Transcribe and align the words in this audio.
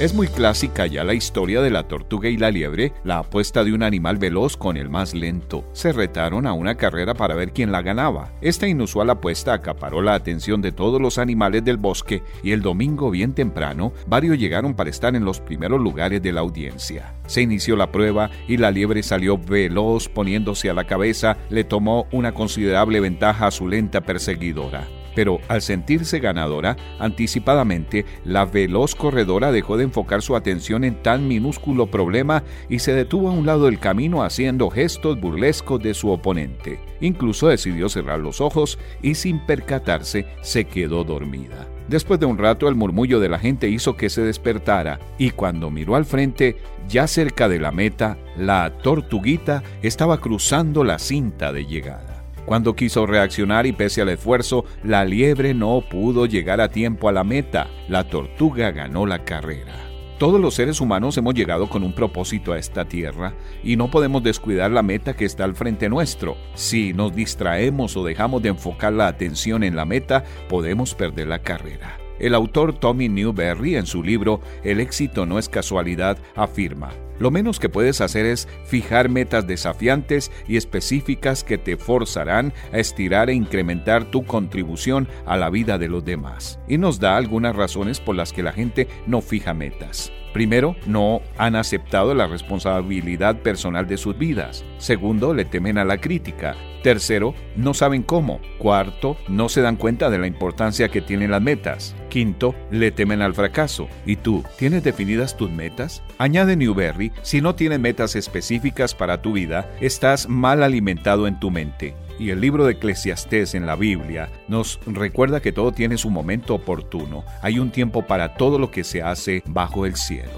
Es 0.00 0.12
muy 0.12 0.26
clásica 0.26 0.88
ya 0.88 1.04
la 1.04 1.14
historia 1.14 1.62
de 1.62 1.70
la 1.70 1.86
tortuga 1.86 2.28
y 2.28 2.36
la 2.36 2.50
liebre, 2.50 2.92
la 3.04 3.18
apuesta 3.18 3.62
de 3.62 3.72
un 3.72 3.84
animal 3.84 4.18
veloz 4.18 4.56
con 4.56 4.76
el 4.76 4.90
más 4.90 5.14
lento. 5.14 5.64
Se 5.72 5.92
retaron 5.92 6.48
a 6.48 6.52
una 6.52 6.74
carrera 6.74 7.14
para 7.14 7.36
ver 7.36 7.52
quién 7.52 7.70
la 7.70 7.80
ganaba. 7.80 8.32
Esta 8.40 8.66
inusual 8.66 9.10
apuesta 9.10 9.52
acaparó 9.52 10.02
la 10.02 10.14
atención 10.14 10.60
de 10.62 10.72
todos 10.72 11.00
los 11.00 11.16
animales 11.18 11.64
del 11.64 11.76
bosque 11.76 12.24
y 12.42 12.50
el 12.50 12.60
domingo 12.60 13.08
bien 13.12 13.34
temprano 13.34 13.92
varios 14.08 14.36
llegaron 14.36 14.74
para 14.74 14.90
estar 14.90 15.14
en 15.14 15.24
los 15.24 15.38
primeros 15.38 15.80
lugares 15.80 16.20
de 16.20 16.32
la 16.32 16.40
audiencia. 16.40 17.14
Se 17.26 17.42
inició 17.42 17.76
la 17.76 17.92
prueba 17.92 18.30
y 18.48 18.56
la 18.56 18.72
liebre 18.72 19.00
salió 19.04 19.38
veloz 19.38 20.08
poniéndose 20.08 20.68
a 20.68 20.74
la 20.74 20.88
cabeza, 20.88 21.36
le 21.50 21.62
tomó 21.62 22.08
una 22.10 22.34
considerable 22.34 22.98
ventaja 22.98 23.46
a 23.46 23.52
su 23.52 23.68
lenta 23.68 24.00
perseguidora 24.00 24.88
pero 25.14 25.40
al 25.48 25.62
sentirse 25.62 26.18
ganadora, 26.18 26.76
anticipadamente, 26.98 28.04
la 28.24 28.44
veloz 28.44 28.94
corredora 28.94 29.52
dejó 29.52 29.76
de 29.76 29.84
enfocar 29.84 30.22
su 30.22 30.36
atención 30.36 30.84
en 30.84 31.02
tan 31.02 31.28
minúsculo 31.28 31.86
problema 31.86 32.42
y 32.68 32.80
se 32.80 32.94
detuvo 32.94 33.28
a 33.28 33.32
un 33.32 33.46
lado 33.46 33.66
del 33.66 33.78
camino 33.78 34.22
haciendo 34.22 34.70
gestos 34.70 35.20
burlescos 35.20 35.80
de 35.80 35.94
su 35.94 36.10
oponente. 36.10 36.80
Incluso 37.00 37.48
decidió 37.48 37.88
cerrar 37.88 38.20
los 38.20 38.40
ojos 38.40 38.78
y 39.02 39.14
sin 39.14 39.44
percatarse 39.46 40.26
se 40.42 40.64
quedó 40.64 41.04
dormida. 41.04 41.68
Después 41.88 42.18
de 42.18 42.26
un 42.26 42.38
rato 42.38 42.68
el 42.68 42.74
murmullo 42.74 43.20
de 43.20 43.28
la 43.28 43.38
gente 43.38 43.68
hizo 43.68 43.94
que 43.94 44.08
se 44.08 44.22
despertara 44.22 44.98
y 45.18 45.30
cuando 45.30 45.70
miró 45.70 45.96
al 45.96 46.06
frente, 46.06 46.56
ya 46.88 47.06
cerca 47.06 47.48
de 47.48 47.58
la 47.58 47.72
meta, 47.72 48.16
la 48.38 48.78
tortuguita 48.78 49.62
estaba 49.82 50.18
cruzando 50.18 50.82
la 50.82 50.98
cinta 50.98 51.52
de 51.52 51.66
llegada. 51.66 52.13
Cuando 52.46 52.76
quiso 52.76 53.06
reaccionar 53.06 53.66
y 53.66 53.72
pese 53.72 54.02
al 54.02 54.10
esfuerzo, 54.10 54.64
la 54.82 55.04
liebre 55.04 55.54
no 55.54 55.82
pudo 55.88 56.26
llegar 56.26 56.60
a 56.60 56.68
tiempo 56.68 57.08
a 57.08 57.12
la 57.12 57.24
meta. 57.24 57.68
La 57.88 58.08
tortuga 58.08 58.70
ganó 58.70 59.06
la 59.06 59.24
carrera. 59.24 59.72
Todos 60.18 60.40
los 60.40 60.54
seres 60.54 60.80
humanos 60.80 61.16
hemos 61.18 61.34
llegado 61.34 61.68
con 61.68 61.82
un 61.82 61.92
propósito 61.92 62.52
a 62.52 62.58
esta 62.58 62.84
tierra 62.84 63.34
y 63.64 63.76
no 63.76 63.90
podemos 63.90 64.22
descuidar 64.22 64.70
la 64.70 64.82
meta 64.82 65.16
que 65.16 65.24
está 65.24 65.44
al 65.44 65.54
frente 65.54 65.88
nuestro. 65.88 66.36
Si 66.54 66.92
nos 66.92 67.14
distraemos 67.14 67.96
o 67.96 68.04
dejamos 68.04 68.42
de 68.42 68.50
enfocar 68.50 68.92
la 68.92 69.08
atención 69.08 69.64
en 69.64 69.74
la 69.74 69.84
meta, 69.84 70.22
podemos 70.48 70.94
perder 70.94 71.28
la 71.28 71.40
carrera. 71.40 72.03
El 72.18 72.34
autor 72.34 72.74
Tommy 72.78 73.08
Newberry 73.08 73.76
en 73.76 73.86
su 73.86 74.02
libro 74.02 74.40
El 74.62 74.80
éxito 74.80 75.26
no 75.26 75.38
es 75.38 75.48
casualidad 75.48 76.18
afirma, 76.34 76.92
lo 77.18 77.30
menos 77.30 77.60
que 77.60 77.68
puedes 77.68 78.00
hacer 78.00 78.26
es 78.26 78.48
fijar 78.64 79.08
metas 79.08 79.46
desafiantes 79.46 80.32
y 80.48 80.56
específicas 80.56 81.44
que 81.44 81.58
te 81.58 81.76
forzarán 81.76 82.52
a 82.72 82.78
estirar 82.78 83.30
e 83.30 83.34
incrementar 83.34 84.10
tu 84.10 84.24
contribución 84.24 85.08
a 85.24 85.36
la 85.36 85.50
vida 85.50 85.78
de 85.78 85.88
los 85.88 86.04
demás. 86.04 86.58
Y 86.66 86.78
nos 86.78 86.98
da 86.98 87.16
algunas 87.16 87.54
razones 87.54 88.00
por 88.00 88.16
las 88.16 88.32
que 88.32 88.42
la 88.42 88.52
gente 88.52 88.88
no 89.06 89.20
fija 89.20 89.54
metas. 89.54 90.12
Primero, 90.34 90.74
no 90.84 91.22
han 91.38 91.54
aceptado 91.54 92.12
la 92.12 92.26
responsabilidad 92.26 93.36
personal 93.36 93.86
de 93.86 93.96
sus 93.96 94.18
vidas. 94.18 94.64
Segundo, 94.78 95.32
le 95.32 95.44
temen 95.44 95.78
a 95.78 95.84
la 95.84 95.98
crítica. 95.98 96.56
Tercero, 96.82 97.34
no 97.54 97.72
saben 97.72 98.02
cómo. 98.02 98.40
Cuarto, 98.58 99.16
no 99.28 99.48
se 99.48 99.62
dan 99.62 99.76
cuenta 99.76 100.10
de 100.10 100.18
la 100.18 100.26
importancia 100.26 100.88
que 100.88 101.00
tienen 101.00 101.30
las 101.30 101.40
metas. 101.40 101.94
Quinto, 102.10 102.54
le 102.72 102.90
temen 102.90 103.22
al 103.22 103.32
fracaso. 103.32 103.88
¿Y 104.04 104.16
tú, 104.16 104.42
tienes 104.58 104.82
definidas 104.82 105.36
tus 105.36 105.52
metas? 105.52 106.02
Añade 106.18 106.56
Newberry, 106.56 107.12
si 107.22 107.40
no 107.40 107.54
tienes 107.54 107.78
metas 107.78 108.16
específicas 108.16 108.92
para 108.92 109.22
tu 109.22 109.34
vida, 109.34 109.70
estás 109.80 110.28
mal 110.28 110.64
alimentado 110.64 111.28
en 111.28 111.38
tu 111.38 111.52
mente. 111.52 111.94
Y 112.18 112.30
el 112.30 112.40
libro 112.40 112.64
de 112.64 112.72
Eclesiastés 112.72 113.54
en 113.54 113.66
la 113.66 113.76
Biblia 113.76 114.30
nos 114.48 114.78
recuerda 114.86 115.40
que 115.40 115.52
todo 115.52 115.72
tiene 115.72 115.98
su 115.98 116.10
momento 116.10 116.54
oportuno. 116.54 117.24
Hay 117.42 117.58
un 117.58 117.70
tiempo 117.70 118.06
para 118.06 118.34
todo 118.34 118.58
lo 118.58 118.70
que 118.70 118.84
se 118.84 119.02
hace 119.02 119.42
bajo 119.46 119.86
el 119.86 119.96
cielo. 119.96 120.30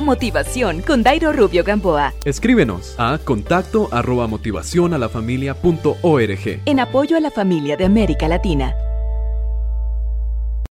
Motivación 0.00 0.80
con 0.80 1.02
Dairo 1.02 1.32
Rubio 1.32 1.62
Gamboa. 1.62 2.14
Escríbenos 2.24 2.94
a 2.98 3.18
contacto 3.22 3.88
arroba 3.92 4.26
motivación 4.26 4.94
a 4.94 4.98
la 4.98 5.08
familia 5.08 5.54
punto 5.54 5.96
org. 6.02 6.62
En 6.64 6.80
apoyo 6.80 7.16
a 7.16 7.20
la 7.20 7.30
familia 7.30 7.76
de 7.76 7.84
América 7.84 8.26
Latina. 8.26 8.74